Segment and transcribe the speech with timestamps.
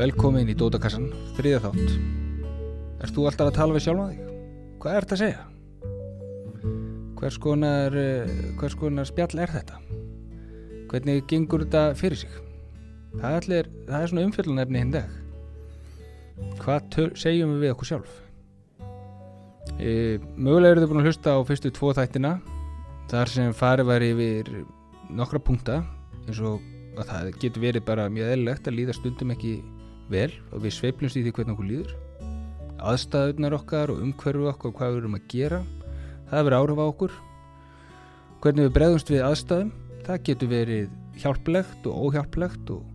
[0.00, 1.90] Velkomin í Dótakassan, þriða þátt.
[3.04, 4.28] Erst þú alltaf að tala við sjálfa þig?
[4.80, 5.40] Hvað ert að segja?
[7.18, 9.76] Hvers konar, eh, hvers konar spjall er þetta?
[10.88, 12.30] Hvernig gengur þetta fyrir sig?
[13.12, 15.10] Það er, allir, það er svona umfjöldunarefni hinn dag.
[16.62, 18.14] Hvað töl, segjum við við okkur sjálf?
[19.76, 22.40] E, mögulega eru þið búin að hlusta á fyrstu tvo þættina
[23.12, 24.48] þar sem farið var yfir
[25.10, 25.84] nokkra punkta
[26.24, 26.64] eins og
[26.96, 29.60] að það getur verið bara mjög eðlilegt að líða stundum ekki
[30.12, 31.92] vel og við sveiflumst í því hvernig okkur líður.
[32.80, 35.60] Aðstæðunar okkar og umhverfu okkar og hvað við erum að gera
[36.30, 37.16] það verður áhrif á okkur.
[38.40, 39.72] Hvernig við bregðumst við aðstæðum
[40.06, 42.86] það getur verið hjálplegt og óhjálplegt og,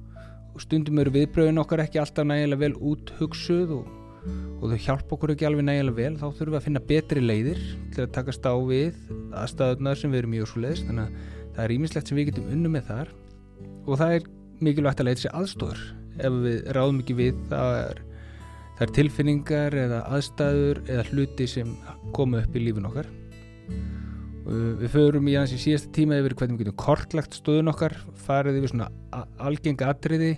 [0.55, 3.91] og stundum eru viðbröðin okkar ekki alltaf nægilega vel út hugsuð og,
[4.61, 6.15] og þau hjálpa okkur ekki alveg nægilega vel.
[6.21, 7.61] Þá þurfum við að finna betri leiðir
[7.93, 8.97] til að takast á við
[9.43, 12.49] aðstæðunar sem við erum mjög svo leiðist þannig að það er ímislegt sem við getum
[12.55, 13.13] unnu með þar
[13.85, 14.27] og það er
[14.65, 15.85] mikilvægt að leita sér aðstóður
[16.19, 18.01] ef við ráðum ekki við það er,
[18.77, 21.71] það er tilfinningar eða aðstæður eða hluti sem
[22.15, 23.09] koma upp í lífun okkar.
[24.45, 27.95] Við förum í aðeins í síðasta tíma yfir hvernig við getum kortlagt stöðun okkar
[28.27, 30.35] farið yfir svona algenga atriði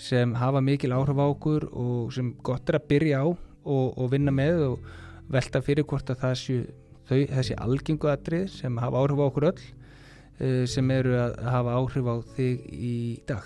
[0.00, 4.06] sem hafa mikil áhrif á okkur og sem gott er að byrja á og, og
[4.14, 4.86] vinna með og
[5.30, 6.62] velta fyrir hvort að séu
[7.10, 11.76] þau, þessi algengu atriði sem hafa áhrif á okkur öll eh, sem eru að hafa
[11.76, 12.96] áhrif á þig í
[13.28, 13.44] dag.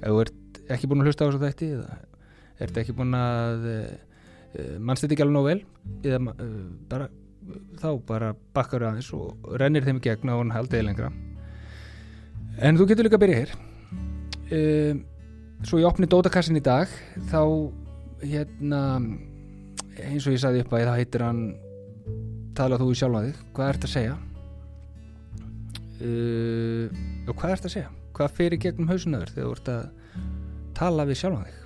[0.00, 1.96] Ef þú ert ekki búin að hlusta á þessu þætti eða
[2.64, 5.60] ert ekki búin að uh, mannst þetta ekki alveg nóg vel?
[6.06, 6.58] Eða uh,
[6.90, 7.08] bara
[7.80, 11.10] þá bara bakkar aðeins og rennir þeim í gegn og hann haldiði lengra.
[12.64, 13.54] En þú getur líka að byrja hér.
[14.54, 15.02] Uh,
[15.64, 16.90] svo ég opni dótakassin í dag
[17.30, 17.40] þá
[18.24, 18.80] hérna
[20.00, 21.42] eins og ég sagði upp að það heitir hann
[22.56, 23.42] tala þú í sjálfa þig?
[23.56, 24.14] Hvað ert að segja?
[26.04, 27.90] Og hvað ert að segja?
[28.14, 29.84] Hvað fyrir gegnum hausunaður þegar þú ert að
[30.78, 31.60] tala við sjálfa þig?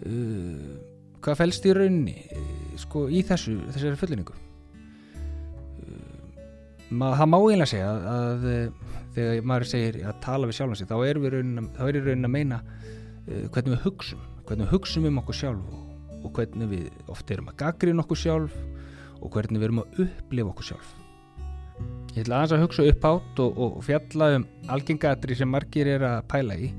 [0.00, 0.76] Uh,
[1.20, 2.40] hvað fælst í rauninni uh,
[2.80, 4.36] sko í þessu þessari fullinningu
[5.84, 6.14] uh,
[6.88, 8.40] það má eiginlega segja að, að
[9.14, 12.36] þegar maður segir að tala við sjálfa sig þá er við raunin, í raunin að
[12.38, 12.58] meina
[13.26, 15.82] hvernig við hugsum hvernig við hugsum um okkur sjálf og,
[16.24, 18.56] og hvernig við oft erum að gaggrina okkur sjálf
[19.20, 20.88] og hvernig við erum að upplifa okkur sjálf.
[22.16, 26.02] Ég ætla aðeins að hugsa upp átt og, og fjalla um algengatri sem margir er
[26.08, 26.72] að pæla í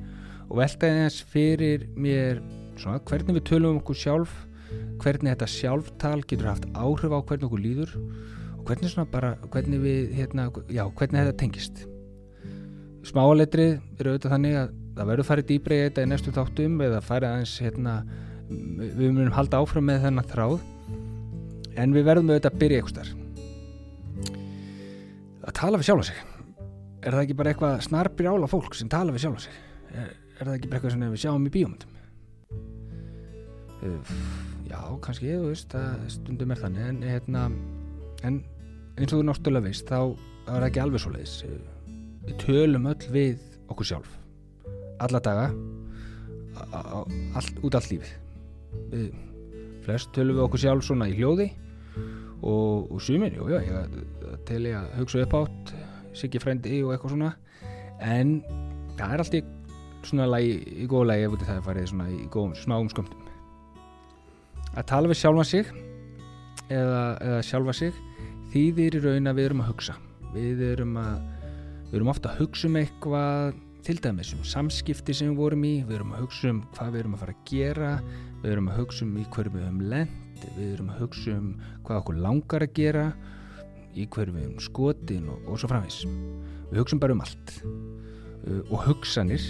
[0.51, 2.41] og velta eins fyrir mér
[2.75, 4.33] svona, hvernig við tölum um okkur sjálf
[5.01, 7.93] hvernig þetta sjálftal getur haft áhrif á hvernig okkur líður
[8.59, 11.85] og hvernig bara, hvernig við hérna, já, hvernig þetta tengist.
[13.07, 16.99] Smáletrið eru auðvitað þannig að það verður farið dýbra í þetta í næstu þáttum eða
[17.05, 17.95] farið aðeins hérna,
[18.51, 20.59] við munum halda áfram með þennan þráð
[21.81, 23.17] en við verðum auðvitað að byrja eitthvað
[25.41, 26.23] að tala við sjálfa sig.
[27.01, 29.61] Er það ekki bara eitthvað snarbrjála fólk sem tala við sjálfa sig?
[29.97, 31.97] Er, er það ekki bara eitthvað sem við sjáum í bíómyndum?
[33.81, 34.13] Uh,
[34.69, 37.43] já, kannski þú veist, það stundum er þannig en, hérna,
[38.27, 38.41] en
[38.97, 41.35] eins og þú náttúrulega veist þá er það ekki alveg svo leiðis
[42.25, 44.17] við tölum öll við okkur sjálf.
[45.01, 45.47] Alla daga
[46.71, 48.11] all, út allt lífið.
[48.91, 49.07] Við
[49.85, 51.49] flest tölum við okkur sjálf svona í hljóði
[52.41, 55.73] og, og sumir, jú, já, ég til ég að hugsa upp átt
[56.17, 57.31] Siggi frendi og eitthvað svona
[58.03, 58.39] en
[58.97, 59.51] það er alltaf
[60.07, 60.53] svona lagi,
[60.83, 63.27] í góða lagi ef það er farið svona í góðum smáum skömmtum.
[64.71, 65.71] Að tala við sjálfa sig
[66.71, 67.99] eða, eða sjálfa sig
[68.53, 69.97] þýðir í raun að við erum að hugsa.
[70.31, 71.13] Við erum að
[71.91, 75.73] við erum ofta að hugsa um eitthvað til dæmis um samskipti sem við vorum í
[75.83, 77.91] við erum að hugsa um hvað við erum að fara að gera
[78.43, 81.49] við erum að hugsa um í hverju við höfum lend við erum að hugsa um
[81.81, 83.05] hvað okkur langar að gera
[83.91, 85.99] í hverju við erum skotin og, og svo framins
[86.71, 87.57] við hugsaum bara um allt.
[88.71, 89.43] Og hugsanir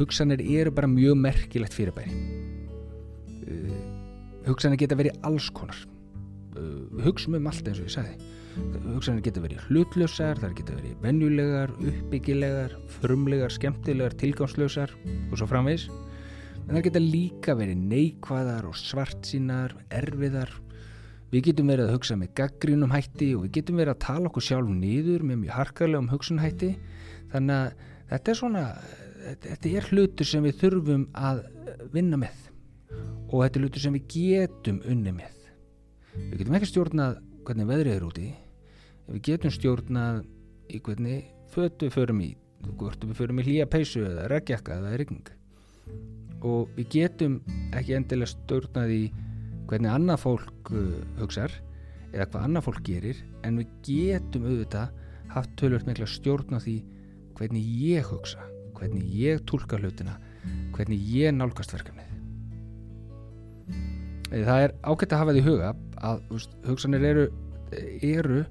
[0.00, 2.12] hugsanir eru bara mjög merkilegt fyrirbæri.
[3.44, 3.78] Uh,
[4.48, 5.78] hugsanir geta verið alls konar.
[6.56, 8.36] Uh, við hugsaum um allt eins og ég sagði.
[8.90, 14.94] Hugsanir geta verið hlutlösar þar geta verið venjulegar, uppbyggilegar frumlegar, skemmtilegar, tilgangslösar
[15.30, 15.86] og svo framvegs
[16.70, 20.52] en það geta líka verið neikvæðar og svartsínar, erfiðar.
[21.30, 24.46] Við getum verið að hugsa með gaggrínum hætti og við getum verið að tala okkur
[24.48, 26.70] sjálf niður með mjög harkarlegum hugsunhætti
[27.30, 28.64] þannig að þetta er svona
[29.20, 31.42] þetta er hlutur sem við þurfum að
[31.94, 32.36] vinna með.
[33.30, 35.36] Og þetta er hlutur sem við getum unni með.
[36.16, 38.28] Við getum ekki stjórnað hvernig veðrið er úti.
[39.10, 40.22] Við getum stjórnað
[40.70, 42.30] í hvernig fötu förum í
[42.78, 45.32] hvort við förum í hlýja peysu eða reggjakka eða rigning.
[46.46, 47.40] Og við getum
[47.76, 49.02] ekki endilega stjórnað í
[49.70, 50.86] hvernig annað fólk uh,
[51.20, 51.54] hugsar
[52.10, 53.20] eða hvað annað fólk gerir.
[53.46, 54.96] En við getum auðvitað
[55.30, 56.80] haft tölvöld mikla stjórn á því
[57.38, 58.49] hvernig ég hugsa
[58.80, 60.16] hvernig ég tólka hlutina
[60.74, 62.08] hvernig ég nálgast verkefnið.
[64.30, 65.70] Það er ágætt að hafa því huga
[66.06, 67.24] að veist, hugsanir eru,
[68.06, 68.42] eru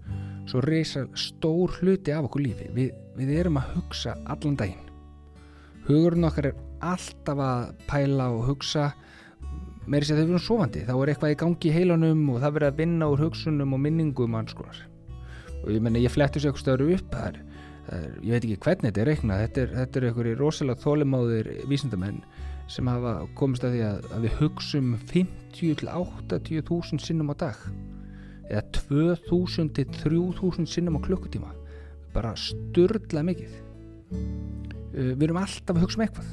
[0.50, 2.68] svo reysa stór hluti af okkur lífi.
[2.76, 4.90] Við, við erum að hugsa allan daginn.
[5.88, 8.92] Hugurinn okkar er alltaf að pæla og hugsa.
[9.90, 12.56] Með þess að þau verðum sofandi þá er eitthvað í gangi í heilanum og það
[12.58, 14.84] verður að vinna úr hugsunum og minningum og anskonar
[15.60, 17.40] og ég menna ég flettur sér eitthvað stöður upp það er,
[17.90, 19.44] ég veit ekki hvernig þetta er reiknað.
[19.46, 22.20] Þetta er, þetta er einhverju rosalega þólimáðir vísindamenn
[22.70, 27.58] sem hafa komist að því að, að við hugsum 50-80.000 sinnum á dag.
[28.50, 31.50] Eða 2.000-3.000 sinnum á klukkutíma.
[32.14, 33.58] Bara sturdla mikið.
[34.14, 36.30] Uh, við erum alltaf að hugsa um eitthvað.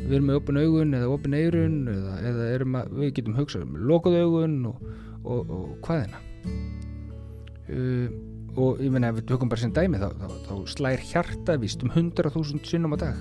[0.00, 2.42] Við erum með opin augun eða opin eirun eða, eða
[2.80, 4.76] að, við getum hugsað um lokuð augun og,
[5.24, 6.20] og, og hvaðina
[7.74, 8.06] uh,
[8.58, 11.92] og ég menna ef við tökum bara sem dæmi þá, þá, þá slær hjartavist um
[11.92, 13.20] 100.000 sinnum á dag.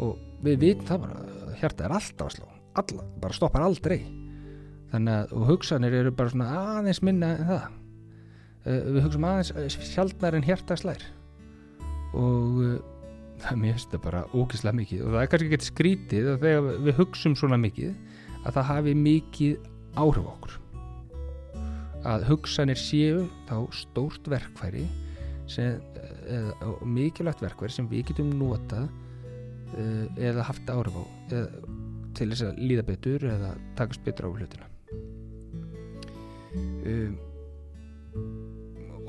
[0.00, 2.48] Og við vitum það bara að hjarta er alltaf að slá
[2.80, 3.98] alla, bara stoppar aldrei.
[4.90, 7.66] Þannig að og hugsanir eru bara svona aðeins minna en það.
[8.60, 11.04] Uh, við hugsaum aðeins uh, sjálfnar en hjarta slær.
[12.18, 12.78] Og uh,
[13.44, 15.04] það mér finnst það bara ógislega mikið.
[15.04, 17.94] Og það er kannski ekki skrítið að þegar við hugsaum svona mikið
[18.40, 19.70] að það hafi mikið
[20.00, 20.59] áhrif okkur
[22.08, 24.86] að hugsanir séu þá stórt verkfæri
[25.50, 25.80] sem,
[26.30, 28.88] eða mikilvægt verkfæri sem við getum notað
[30.18, 31.78] eða haft áhrif á eða
[32.18, 34.68] til þess að líða betur eða takast betur á hlutina.
[36.90, 37.16] Um,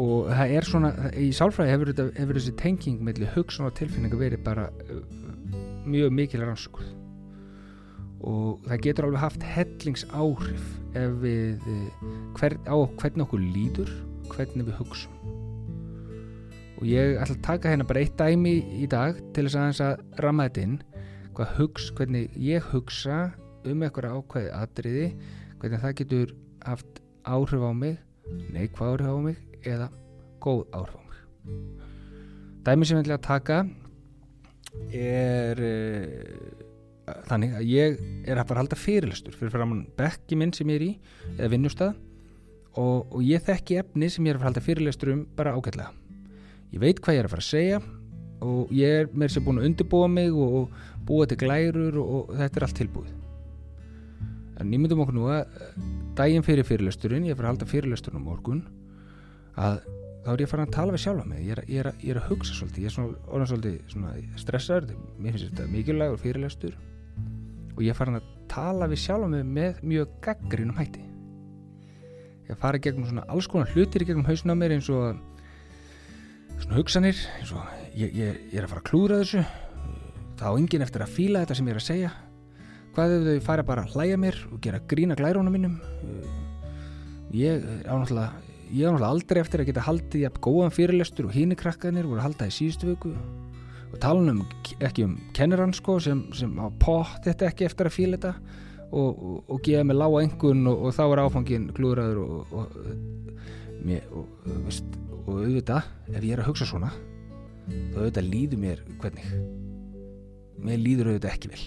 [0.01, 4.43] og það er svona í sálfræði hefur, hefur þessi tenging með hugsun og tilfinningu verið
[4.45, 5.01] bara uh,
[5.89, 7.00] mjög mikil rannsókuð
[8.27, 10.65] og það getur alveg haft hellingsáhrif
[10.99, 12.07] ef við uh,
[12.37, 13.93] hver, á hvernig okkur líður
[14.31, 15.17] hvernig við hugsum.
[16.79, 20.47] Og ég ætla að taka hérna bara eitt dæmi í dag til þess að, ramma
[20.47, 20.77] þetta inn.
[21.37, 23.19] Hvað hugs, hvernig ég hugsa
[23.69, 25.05] um eitthvað ákveði atriði
[25.61, 26.33] hvernig það getur
[26.65, 27.99] haft áhrif á mig
[28.53, 29.87] neikvað áhrif á mig eða
[30.41, 31.19] góð áhrif á mig.
[32.65, 33.59] Dæmi sem ég ætla að taka
[34.95, 36.60] er uh,
[37.29, 40.79] þannig að ég er að fara að halda fyrirlistur fyrir framann bekki minn sem ég
[40.79, 40.91] er í
[41.37, 41.95] eða vinnustad
[42.79, 45.55] og, og ég þekki efni sem ég er að fara að halda fyrirlistur um bara
[45.55, 45.91] ágætlega.
[46.71, 47.81] Ég veit hvað ég er að fara að segja
[48.41, 51.97] og ég er með þess að búin að undirbúa mig og, og búa til glærur
[52.01, 53.17] og, og þetta er allt tilbúið.
[54.61, 55.57] En ég myndum okkur nú að
[56.17, 58.61] daginn fyrir fyrirlesturinn, ég er að halda fyrirlesturinn á morgun
[59.57, 59.81] að
[60.21, 61.41] þá er ég að fara að tala við sjálfa mig.
[61.43, 64.95] Ég er, ég er, að, ég er að hugsa svolítið, ég er svona, svolítið stressaður,
[65.17, 66.77] mér finnst þetta mikilvægur fyrirlestur
[67.81, 71.01] og ég farin að tala við sjálfa mig með mjög gaggrínum hætti.
[72.45, 75.17] Ég að fara gegnum svona alls konar hlutir gegnum hausna mér eins og
[76.61, 77.63] svona hugsanir eins og
[77.97, 79.41] ég, ég, ég er að fara að klúra þessu.
[80.37, 82.13] Þá er engin eftir að fíla þetta sem ég er að segja.
[82.91, 85.79] Hvað ef þau fara bara að hlæja mér og gera grína glærónum minnum
[87.31, 88.33] ég er ánáttúrulega
[88.71, 92.19] ég er náttúrulega aldrei eftir að geta haldið jafn góðan fyrirlestur og hínu krakkanir voru
[92.19, 93.40] að halda í síðustu vöku og
[93.99, 94.41] tala um
[94.79, 98.59] ekki um kennarann sko sem, sem á pott þetta ekki eftir að fíla þetta.
[98.91, 102.73] Og, og, og gefa mig lága engun og, og þá er áfangin glúðræður og
[103.87, 106.91] mér, og auðvitað ef ég er að hugsa svona
[107.69, 109.29] þá auðvitað líður mér hvernig?
[110.61, 111.63] Mér líður auðvitað ekki vel.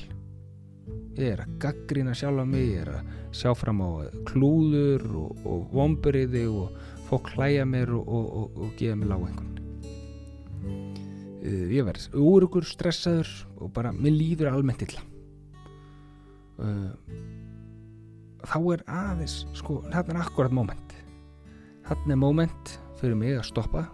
[1.15, 3.91] Ég er að gaggrina sjálf á mig ég er að sjá fram á
[4.29, 6.75] klúður og, og vomburiði og
[7.09, 9.64] fólk hlæja mér og, og, og gefa mér lág einhvern uh,
[11.45, 15.03] ég verð úrugur stressaður og bara mér líður almennt illa.
[16.55, 16.95] Uh,
[18.45, 20.97] þá er aðeins sko, hérna er akkurat moment.
[21.89, 23.85] Hérna er moment fyrir mig að stoppa.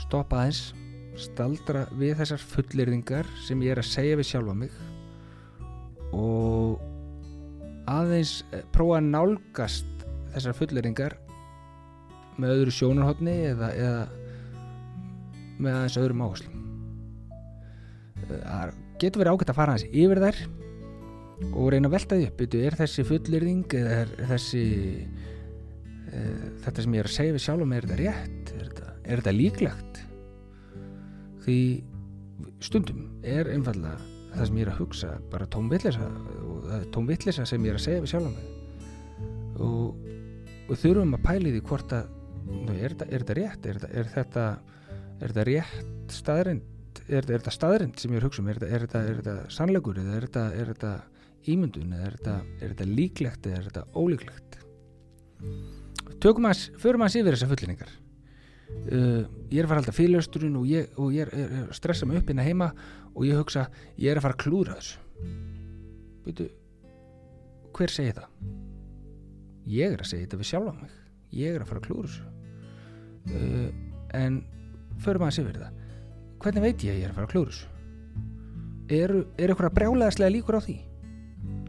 [0.00, 0.72] Stoppa aðeins
[1.20, 4.72] staldra við þessar fullirðingar sem ég er að segja við sjálfa mig
[6.14, 6.80] og
[7.90, 10.04] aðeins eh, prófa að nálgast
[10.34, 11.16] þessar fullirðingar
[12.40, 14.23] með öðru sjónarhóttni eða, eða
[15.58, 16.60] með aðeins öðrum áherslum.
[18.24, 20.40] Eh, það getur verið ágætt að fara aðeins yfir þær
[21.50, 22.44] og reyna að velta því upp.
[22.60, 24.64] Er þessi fullirðing eða er þessi
[26.14, 26.22] e,
[26.64, 29.34] þetta sem ég er að segja við sjálf er þetta rétt, er þetta, er þetta
[29.34, 30.02] líklegt?
[31.44, 31.58] Því
[32.64, 33.98] stundum er einfallega
[34.34, 37.80] það sem ég er að hugsa bara tómvillisa og það er tómvillisa sem ég er
[37.80, 38.46] að segja við sjálf mig.
[39.62, 40.06] Og,
[40.68, 42.12] og þurfum að pæli því hvort að
[42.74, 43.68] er þetta rétt?
[43.68, 44.46] Er þetta, er þetta,
[45.20, 46.70] er þetta rétt staðrind
[47.04, 48.48] er þetta staðrind sem ég er að hugsa um?
[48.48, 50.92] Er þetta, þetta sannlegur eða er þetta
[51.52, 54.58] ímyndun eða er þetta líklegt eða er þetta ólíklegt?
[56.22, 60.68] Tökum að förum að síður þessar fullinningar uh, ég er að fara alltaf fyrirlesturinn og
[60.70, 62.70] ég, og ég er, er, er að stressa mig upp inn að heima
[63.12, 63.68] og ég hugsa,
[64.00, 65.02] ég er að fara að klúra þessu.
[66.24, 66.48] Veitu
[67.74, 68.30] hver segir það?
[69.70, 70.96] ég er að segja þetta við sjálfa mig.
[71.34, 72.30] Ég er að fara að klúra þessu.
[73.24, 73.68] Uh,
[74.14, 74.42] en
[75.02, 75.78] förum að sé verið það.
[76.44, 77.70] Hvernig veit ég að ég er að fara að klúra þessu?
[78.94, 80.74] Er, er eitthvað brjálæðislega líkur á því?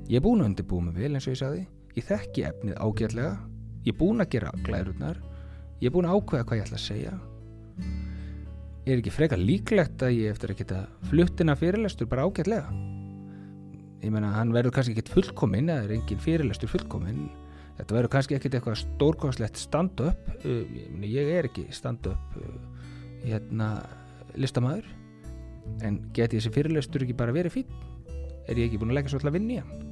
[0.06, 1.62] Ég er búin að undirbúa mig vel eins og ég sagði.
[1.96, 3.32] Ég þekki efnið ágætlega.
[3.86, 5.22] Ég er búin að gera glærurnar.
[5.80, 7.14] Ég er búin að ákveða hvað ég ætla að segja.
[8.86, 12.68] Er ekki frekar líklegt að ég eftir að geta fluttina fyrirlestur bara ágætlega?
[14.04, 17.24] Ég menna hann verður kannski ekkit fullkominn eða er engin fyrirlestur fullkominn.
[17.80, 20.30] Þetta verður kannski ekkit eitthvað stórkvæmslegt stand-up.
[20.46, 22.75] Ég er ekki stand-up uh,
[23.26, 23.70] hérna
[24.40, 24.90] listamæður
[25.86, 27.78] en geti þessi fyrirlestur ekki bara verið fín
[28.46, 29.88] er ég ekki búin að leggja svolítið að vinna í hann?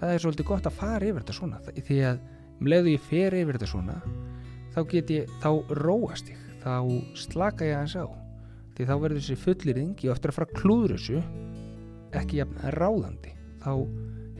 [0.00, 2.20] Það er svolítið gott að fara yfir þetta svona því að
[2.60, 3.98] um leiðu ég fer yfir þetta svona
[4.70, 6.74] þá get ég, þá róast ég þá
[7.16, 8.06] slaka ég aðeins á.
[8.76, 11.22] Því þá verður þessi fullirðing ég ofta að fara klúður þessu
[12.20, 13.34] ekki jafn ráðandi.
[13.60, 13.72] Þá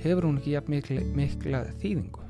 [0.04, 2.26] hefur hún ekki jafn mikla, mikla þýðingu.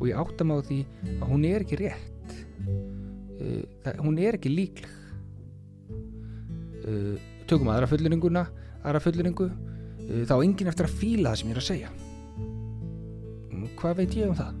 [0.00, 0.80] Og ég átta mig á því
[1.14, 2.13] að hún er ekki rétt
[3.40, 4.90] uh, það, hún er ekki líkleg.
[6.84, 7.14] Uh,
[7.48, 8.42] tökum aðra fulliringuna
[8.84, 11.94] aðra fulliringu uh, þá enginn eftir að fíla það sem ég er að segja.
[13.80, 14.60] Hvað veit ég um það?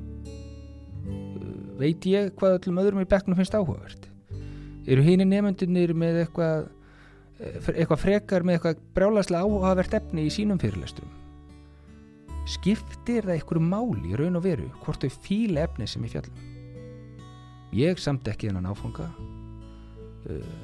[1.80, 4.08] Veit ég hvað öllum öðrum í bekknum finnst áhugavert?
[4.84, 6.66] Eru hínir nefndunir með eitthvað
[7.40, 11.20] eh, eitthvað frekar með eitthvað brálaslega áhugavert efni í sínum fyrirlesturum
[12.44, 16.53] skiptir það einhverju máli í raun og veru hvort þau fíla efni sem ég fjallum
[17.76, 19.08] ég samt ekki þennan áfanga.
[20.24, 20.54] Uh,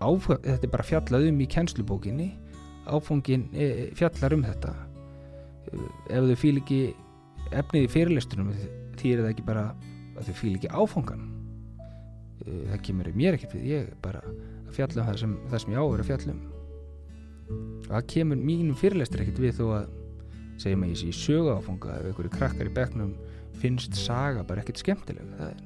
[0.00, 2.30] áfanga, þetta er bara fjallað um í kjenslubókinni
[2.90, 4.74] áfangin e, fjallar um þetta.
[5.70, 6.82] Uh, ef þau fíl ekki
[7.56, 8.52] efnið í fyrirlestunum
[9.00, 9.64] því er það ekki bara
[10.18, 11.24] að þau fíl ekki áfangan
[12.44, 15.64] eh, það kemur í mér ekkert við ég bara að fjalla um það sem, það
[15.64, 16.42] sem ég áver að fjalla um.
[17.88, 19.96] Það kemur mínum fyrirlestur ekkert við þó að
[20.60, 23.14] segjum að ég sé sögu áfanga ef einhverju krakkar í begnum
[23.60, 25.64] finnst saga bara ekkert skemmtileg það er,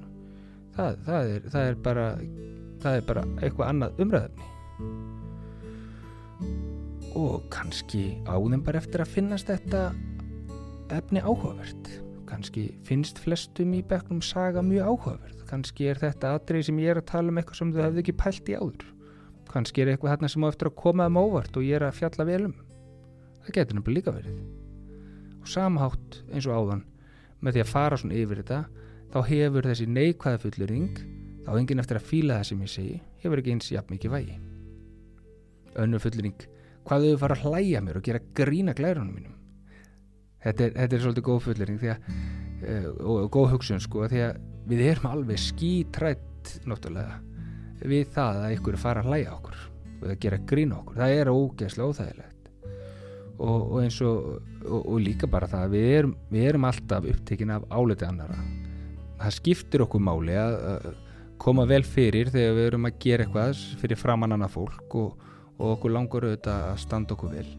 [0.77, 2.07] það, það er, það er bara
[2.85, 4.51] það er bara eitthvað annað umræðarni
[7.15, 9.87] og kannski áðum bara eftir að finnast þetta
[10.95, 11.93] efni áhugavert.
[12.27, 17.01] Kannski finnst flestum í bekknum saga mjög áhugaverð kannski er þetta aðrið sem ég er
[17.01, 18.87] að tala um eitthvað sem þau hefðu ekki pælt í áður.
[19.53, 21.99] Kannski er eitthvað þarna sem á eftir að koma um óvart og ég er að
[22.01, 22.55] fjalla vel um.
[23.45, 24.41] Það getur náttúrulega líka verið.
[25.41, 26.85] Og samhátt eins og áðan
[27.45, 28.61] með því að fara svona yfir þetta
[29.15, 30.97] þá hefur þessi neikvæða fullurring
[31.45, 34.39] þá enginn eftir að fíla það sem ég segi hefur ekki eins jafn mikið vægi.
[35.85, 36.47] Önnu fullurring
[36.89, 39.37] hvað þau fara að hlæja mér og gera grína glærunum mínum.
[40.43, 44.25] Þetta er, þetta er svolítið góð fullering að, uh, og, og góð hugsun sko því
[44.27, 47.21] að við erum alveg skítrætt náttúrulega
[47.85, 49.63] við það að ykkur fara að hlæja okkur
[49.95, 52.51] og að gera grína okkur, það er ógeðslega óþægilegt.
[53.35, 54.29] Og, og eins og,
[54.69, 58.37] og líka bara það við erum, við erum alltaf upptekinn af áleti annara
[59.21, 61.01] það skiptir okkur máli að, að
[61.45, 65.93] koma vel fyrir þegar við erum að gera eitthvað fyrir framann annað fólk og okkur
[65.95, 67.51] langar auðvitað að standa okkur vel.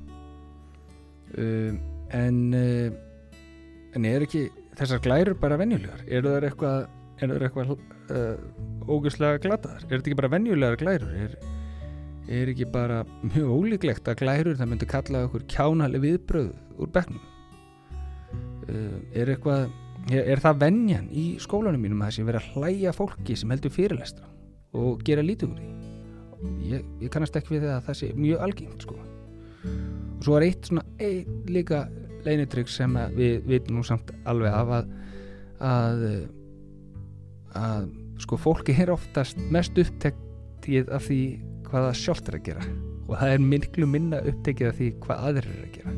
[1.36, 1.84] Um
[2.14, 2.92] en uh,
[3.96, 6.04] en er ekki þessar glærur bara venjulegar?
[6.08, 6.88] Eru það eitthvað,
[7.24, 9.86] eitthvað uh, ógustlega glataðar?
[9.86, 11.14] Er þetta ekki bara venjulegar glærur?
[11.16, 11.38] Er,
[12.40, 17.24] er ekki bara mjög ólíklegt að glærur það myndi kalla okkur kjánali viðbröð úr begnum
[18.68, 19.70] uh, er eitthvað
[20.12, 23.74] er, það venjan í skólanum mínum að það sé verið að hlæja fólki sem heldur
[23.74, 24.30] fyrirlestra
[24.76, 25.74] og gera lítið úr því?
[26.70, 28.98] Ég, ég kannast ekki við það að það sé mjög algengt sko.
[29.66, 31.86] Og svo er eitt svona eitt líka
[32.26, 34.92] leinitrygg sem við vitum nú samt alveg af að,
[35.66, 36.06] að
[37.56, 37.88] að
[38.22, 41.22] sko fólki er oftast mest upptekið af því
[41.70, 42.68] hvað það sjálft er að gera.
[43.06, 45.96] Og það er miklu minna upptekið af því hvað aðrir er að gera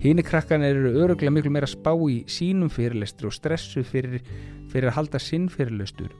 [0.00, 4.24] hínir krakkan eru öruglega miklu meira spá í sínum fyrirlestur og stressu fyrir,
[4.72, 6.12] fyrir að halda sinn fyrirlestur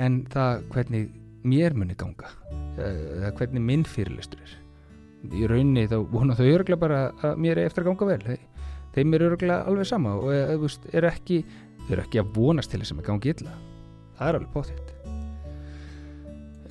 [0.00, 1.10] en það hvernig
[1.44, 2.32] mér muni ganga
[2.80, 4.56] eða hvernig minn fyrirlestur er.
[5.34, 8.38] Í raunni þá vona þau öruglega bara að mér er eftir að ganga vel.
[8.94, 11.42] Þeim er öruglega alveg sama og er, er ekki,
[11.84, 13.54] þau eru ekki að vonast til þess að gangi illa.
[14.18, 14.94] Það er alveg bóþitt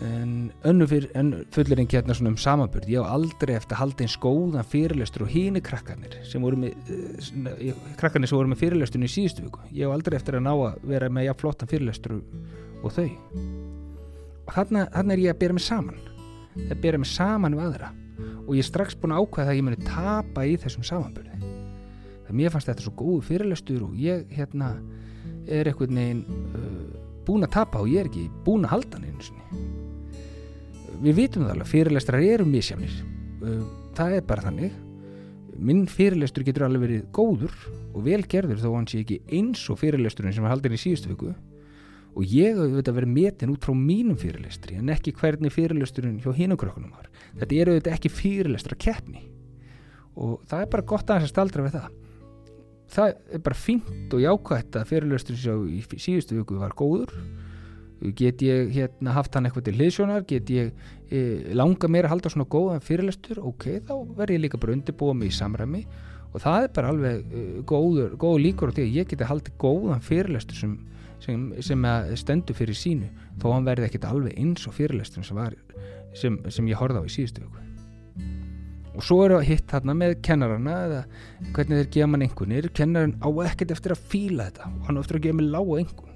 [0.03, 4.69] en önnu fullurinn hérna svona um samanbörð ég á aldrei eftir að halda einn skóðan
[4.73, 9.47] fyrirlestur og hínu krakkarnir sem voru með uh, krakkarnir sem voru með fyrirlesturinn í síðustu
[9.47, 9.63] viku.
[9.75, 12.19] Ég á aldrei eftir að ná að vera með jafn flottan fyrirlestur
[12.83, 13.09] og þau.
[14.43, 15.99] Og þarna, þarna er ég að bera mig saman.
[16.55, 17.93] Það bera mig saman við aðra.
[18.45, 21.33] Og ég er strax búin að ákvæða að ég muni tapa í þessum samanbörði
[22.33, 24.73] það mér fannst þetta svo góð fyrirlestur og ég hérna
[25.45, 26.23] er eitthvað neginn
[26.57, 29.72] uh, búin að tapa og ég er ekki búin að halda hann einu sinni
[31.01, 32.97] við vitum það alveg, fyrirlestrar eru misjafnir.
[33.43, 33.63] Uh,
[33.97, 34.75] það er bara þannig.
[35.63, 37.55] Minn fyrirlestur getur alveg verið góður
[37.93, 41.11] og vel gerður þó hann sé ekki eins og fyrirlesturinn sem var haldin í síðustu
[41.11, 41.33] viku.
[42.13, 46.93] Og ég auðvitað verið metin út frá mínum fyrirlestri en ekki hvernig fyrirlesturinn hjá hinukrökkunum
[46.93, 47.09] var.
[47.39, 49.23] Þetta er auðvitað ekki fyrirlestra keppni.
[50.13, 51.87] Og það er bara gott aðeins að staldra við það.
[52.93, 57.13] Það er bara fínt og jákvægt að fyrirlesturinn sem í síðustu viku var góður
[58.11, 60.25] get ég hérna, haft hann eitthvað til hliðsjónar?
[60.29, 60.71] Get ég
[61.09, 61.21] e,
[61.55, 63.39] langa meira að halda svona góðan fyrirlestur?
[63.43, 65.83] Ok, þá verð ég líka bara undirbúa mig í samræmi.
[66.33, 69.59] Og það er bara alveg e, góður, góður líkur á því að ég geti haldið
[69.61, 70.77] góðan fyrirlestur sem,
[71.23, 73.11] sem, sem stendur fyrir sínu.
[73.41, 75.55] Þó hann verði ekkit alveg eins og fyrirlestur sem, var,
[76.17, 77.63] sem, ég horfði á í síðustu vöku
[78.93, 80.99] og svo er það hitt hérna með kennarana eða
[81.55, 84.69] hvernig þeir gefa mann einhvernir kennarin á ekkert eftir að fíla þetta.
[84.69, 86.12] Og hann á eftir að gefa mig lága einhvern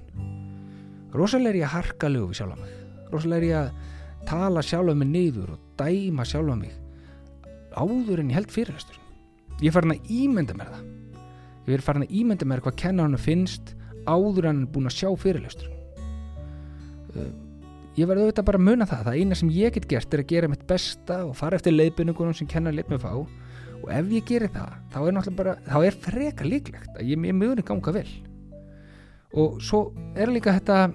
[1.14, 2.76] rosalega er ég að harka lögu við sjálfa mig.
[3.12, 6.76] Rosalega er ég að tala sjálfa mig niður og dæma sjálfa mig
[7.78, 8.98] áður en ég held fyrirhastur
[9.62, 10.86] ég er farin að ímynda mér það.
[11.68, 13.74] Ég er farin að ímynda mér hvað kennar hann finnst
[14.08, 15.74] áður en hann er búin að sjá fyrirhastur
[17.98, 20.30] ég verði auðvitað bara að muna það það eina sem ég get gert er að
[20.30, 23.12] gera mitt besta og fara eftir leiðbynningunum sem kennar leitt með fá.
[23.78, 27.36] Og ef ég gerir það þá er bara, þá er freka líklegt að ég, ég
[27.36, 28.08] mjög ganga vel
[29.36, 30.88] og svo er líka þetta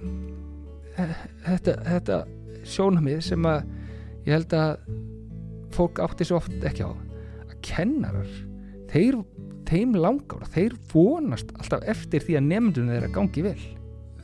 [0.94, 2.18] þetta, þetta
[2.66, 3.64] sjónamið sem að
[4.24, 4.74] ég held að
[5.74, 6.90] fólk átti svo oft ekki á.
[7.50, 8.34] Að kennarar
[8.92, 9.20] þeir,
[9.68, 13.62] þeim langar þeir vonast alltaf eftir því að nefndunum þeirra gangi vel.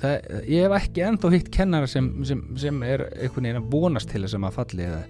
[0.01, 0.15] Það,
[0.49, 4.23] ég hef ekki ennþá hitt kennara sem, sem, sem er einhvern veginn að vonast til
[4.25, 5.01] þess að maður falli eða,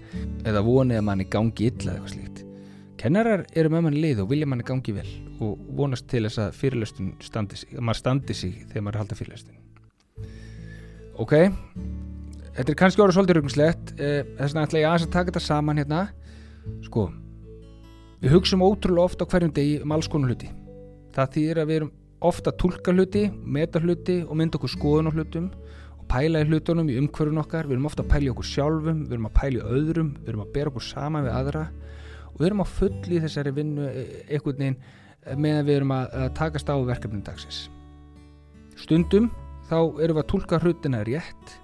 [0.51, 2.41] eða vonið að manni gangi illa eða eitthvað slíkt.
[2.99, 5.07] Kennarar eru með manni lið og vilja manni gangi vel
[5.41, 9.03] og vonast til þess að fyrirlöstun standi sig, að maður standi sig þegar maður er
[9.03, 9.57] haldið fyrirlöstun
[11.21, 11.35] ok
[12.55, 15.43] þetta er kannski orðið svolítið rögnslegt eh, þess vegna ætla ég aðeins að taka þetta
[15.45, 16.01] saman hérna.
[16.85, 17.07] Sko
[18.21, 20.51] við hugsaum ótrúlega ofta á hverjum degi um alls konar hluti.
[21.15, 21.93] Það þýðir að við erum
[22.31, 25.47] ofta að tólka hluti, meta hluti og mynda okkur skoðun á hlutum
[25.97, 27.69] og pæla í hlutunum í umhverjum okkar.
[27.69, 30.33] Við erum ofta að pæla í okkur sjálfum, við erum að pæla í öðrum við
[30.33, 31.67] erum að bera okkur saman við aðra
[32.31, 34.77] og við erum á fulli þessari vinnu e, einhvern veginn
[35.37, 37.63] meðan við erum að, að takast á verkefnin dagsins.
[38.79, 39.29] Stundum
[39.69, 41.57] þá erum við að tólka hlutina rétt.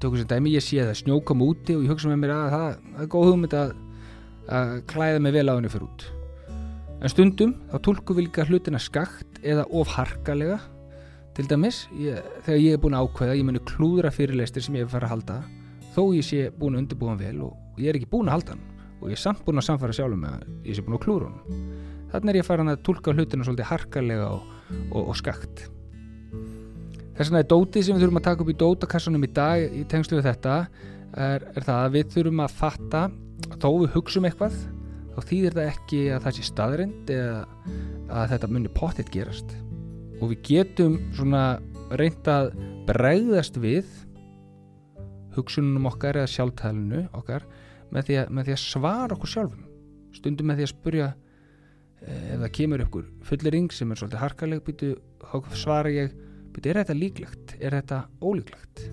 [0.00, 2.66] Tökum sem dæmi ég sé að snjókam úti og ég hugsa með mér að það,
[2.94, 3.72] það er góð hugmynd að,
[4.58, 6.06] að klæða mig vel á henni fyrir út.
[7.00, 10.60] En stundum þá tólkum við líka hlutina skakt eða ofharkalega
[11.36, 14.86] til dæmis ég, þegar ég er búin að ákveða ég muni klúðra fyrirleistir sem ég
[14.86, 15.36] er farið að halda
[15.94, 18.66] þó ég sé búin að undirbúa vel og ég er ekki búin að halda hann
[19.00, 21.30] og ég er samt búin að samfara sjálfum með að ég sé búin að klúra
[21.30, 21.78] honum
[22.12, 24.48] þannig er ég farin að tólka hlutina svolítið harkalega og,
[24.90, 25.64] og, og skakt.
[27.16, 29.82] Þess vegna er dótið sem við þurfum að taka upp í dótakassunum í dag í
[29.90, 30.58] tengslu við þetta
[31.20, 33.02] er, er það að við þurfum að fatta
[33.50, 34.60] að þó við hugsaum eitthvað
[35.10, 37.40] þá þýðir það ekki að það sé staðrind eða
[38.10, 39.56] að þetta munir pottitt gerast.
[40.20, 41.44] Og við getum svona
[41.98, 42.52] reynd að
[42.88, 43.88] bregðast við
[45.34, 47.46] hugsunum okkar eða sjálftælinu okkar
[47.90, 49.66] með því, að, með því að svara okkur sjálfum.
[50.14, 51.08] Stundum með því að spurja
[52.06, 54.90] ef það kemur ykkur fullering sem er svolítið harkaleg býtu,
[55.58, 56.14] svara ég
[56.54, 58.84] býtu, er þetta líklegt, er þetta ólíklegt?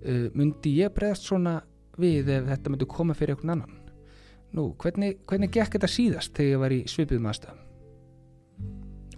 [0.00, 1.60] Uh, myndi ég bregðast svona
[2.00, 3.76] við ef þetta myndi koma fyrir einhvern annan?
[4.56, 7.66] Nú, hvernig, hvernig gekk þetta síðast þegar ég var í svipiðum aðstæðum?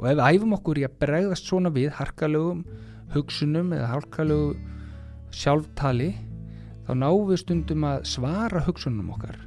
[0.03, 2.65] Og ef við æfum okkur í að bregðast svona við harkalegum
[3.15, 4.53] hugsunum eða harkalegu
[5.33, 6.11] sjálftali
[6.87, 9.39] þá náum við stundum að svara hugsunum okkar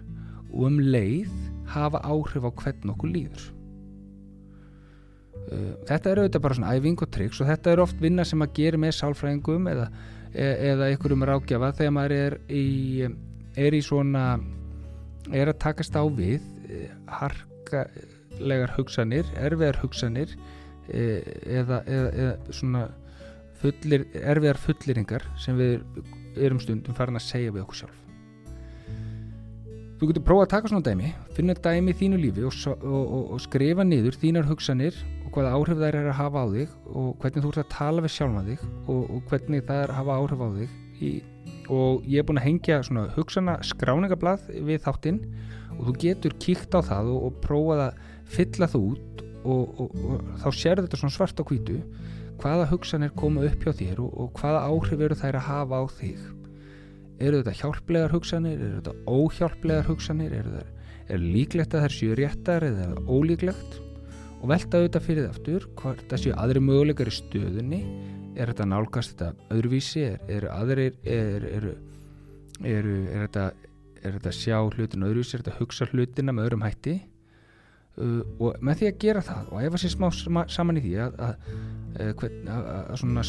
[0.52, 1.34] og um leið
[1.74, 3.46] hafa áhrif á hvern okkur líður.
[5.46, 8.42] Uh, þetta er auðvitað bara svona æfing og triks og þetta er oft vinna sem
[8.42, 9.86] að gera með sálfræðingum eða,
[10.32, 12.66] e, eða einhverjum rákjafa þegar maður er í,
[13.68, 14.24] er í svona,
[15.30, 16.88] er að takast á við e,
[17.20, 20.34] harkalegar hugsanir, erfiðar hugsanir
[20.90, 21.06] e,
[21.60, 22.88] eða, eða, eða svona
[23.62, 25.78] fullir, erfiðar fulliringar sem við
[26.42, 28.05] erum stundum farin að segja við okkur sjálf
[30.00, 33.22] þú getur prófað að taka svona dæmi finna dæmi í þínu lífi og, og, og,
[33.36, 37.08] og skrifa niður þínar hugsanir og hvaða áhrif þær er að hafa á þig og
[37.22, 40.50] hvernig þú ert að tala við sjálfa þig og hvernig er að hafa áhrif á
[40.58, 41.12] þig í,
[41.72, 45.22] og ég er búin að hengja svona hugsana skráningablað við þáttinn
[45.78, 48.04] og þú getur kíkt á það og prófað að
[48.36, 49.98] fylla þú út og
[50.42, 51.80] þá sér þetta svona svart á hvítu
[52.42, 56.24] hvaða hugsanir koma upp hjá þér og hvaða áhrif eru þær að hafa á þig
[57.20, 58.60] eru þetta hjálplegar hugsanir?
[58.60, 60.36] Eru þetta óhjálplegar hugsanir?
[60.40, 60.62] Eru
[61.06, 63.80] er líklegt að þær séu réttar eða ólíklegt?
[64.42, 67.82] Og velta auðvitað fyrir það aftur hvort það séu aðri möguleikar í stöðunni.
[68.36, 70.04] Er þetta nálgast þetta öðruvísi?
[70.06, 71.68] Er, er aðrir er, er,
[72.66, 72.90] er
[73.26, 73.50] þetta
[74.06, 76.96] er þetta að sjá hlutin öðru er þetta að hugsa hlutina með öðrum hætti?
[77.96, 80.96] Uh, og með því að gera það og efa sér smá sama- saman í því
[81.00, 81.46] að, að,
[81.96, 83.24] að, hvern- að, að svona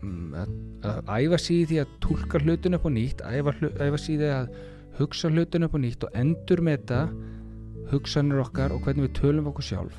[0.00, 0.52] að,
[0.86, 4.52] að æfa í því að túlka hlutin upp á nýtt æfa, æfa því að
[5.00, 7.00] hugsa hlutin upp á nýtt og endur með þetta
[7.90, 9.96] hugsanir okkar og hvernig við tölum okkur sjálf.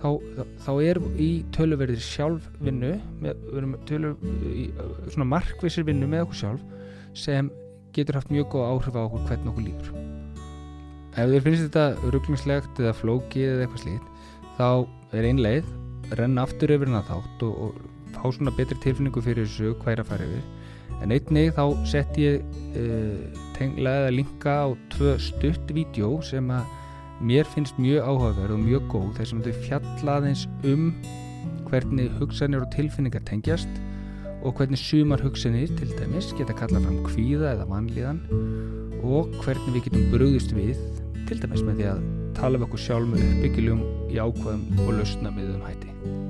[0.00, 0.08] Þá,
[0.64, 4.12] þá er í töluverðir sjálfvinnu með, við erum tölu,
[4.48, 4.68] í,
[5.12, 6.62] svona markvissir vinnu með okkur sjálf
[7.18, 7.50] sem
[7.96, 9.92] getur haft mjög góð áhrif á okkur hvernig okkur líður.
[11.10, 14.10] Ef þér finnst þetta rugglingslegt eða flókið eða eitthvað slíkt
[14.60, 14.68] þá
[15.18, 15.70] er ein leið
[16.16, 17.89] renna aftur yfir hana þátt og, og
[18.20, 22.18] fá svona betri tilfinningu fyrir þessu hvað er að fara yfir en einnig þá sett
[22.20, 22.44] ég
[22.76, 26.76] uh, tengla eða linka á tvö stutt vídeo sem að
[27.20, 30.90] mér finnst mjög áhugaverð og mjög góð þar sem þau fjalla aðeins um
[31.70, 33.80] hvernig hugsanir og tilfinningar tengjast
[34.40, 38.22] og hvernig sumar hugsanir til dæmis geta kallað fram kvíða eða vanlíðan
[39.04, 40.80] og hvernig við getum brugðist við
[41.28, 42.02] til dæmis með því að
[42.40, 46.29] tala við okkur sjálf með uppbyggiljum í ákvæðum og lausna miðum hætti.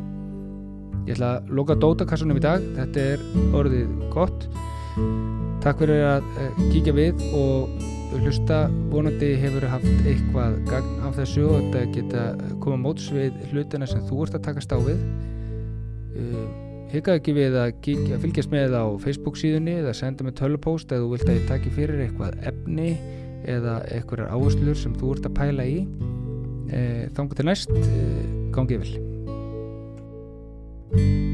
[1.11, 3.23] Ég ætla að loka dótakassunum í dag, þetta er
[3.59, 4.44] orðið gott.
[5.64, 8.61] Takk fyrir að uh, kíkja við og hlusta
[8.92, 12.23] vonandi hefur haft eitthvað gagn af þessu og þetta geta
[12.62, 15.03] koma móts við hlutina sem þú ert að takast á við.
[16.14, 16.46] Uh,
[16.94, 20.94] Hyggaðu ekki við að, kíkja, að fylgjast með á Facebook síðunni eða senda með tölupóst
[20.94, 22.90] eða þú vilt að ég taki fyrir eitthvað efni
[23.51, 25.79] eða eitthvað áherslur sem þú ert að pæla í.
[27.18, 27.79] Þangu til næst,
[28.55, 29.10] gangið vel.
[30.92, 31.29] you